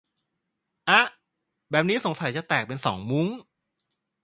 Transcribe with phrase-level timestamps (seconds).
[0.89, 1.03] อ๊ะ
[1.71, 3.27] แบบนี้สงสัยจะแตกเป็นสองมุ้ง